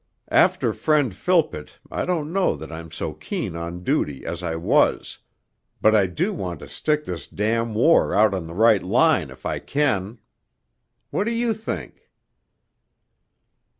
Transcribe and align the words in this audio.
After 0.31 0.73
friend 0.73 1.13
Philpott 1.13 1.77
I 1.91 2.05
don't 2.05 2.33
know 2.33 2.55
that 2.55 2.71
I'm 2.71 2.89
so 2.89 3.13
keen 3.13 3.55
on 3.55 3.83
duty 3.83 4.25
as 4.25 4.41
I 4.41 4.55
was... 4.55 5.19
but 5.79 5.93
I 5.93 6.07
do 6.07 6.33
want 6.33 6.61
to 6.61 6.67
stick 6.67 7.05
this 7.05 7.31
war 7.31 8.11
out 8.11 8.33
on 8.33 8.47
the 8.47 8.55
right 8.55 8.81
line, 8.81 9.29
if 9.29 9.45
I 9.45 9.59
can.... 9.59 10.17
What 11.11 11.25
do 11.25 11.31
you 11.31 11.53
think?' 11.53 12.09